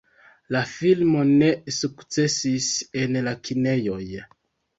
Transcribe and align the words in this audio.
La 0.53 0.61
filmo 0.69 1.21
ne 1.33 1.49
sukcesis 1.81 2.71
en 3.03 3.21
la 3.29 3.35
kinejoj. 3.51 4.01